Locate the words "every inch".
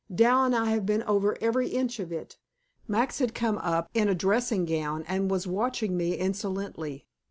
1.41-1.99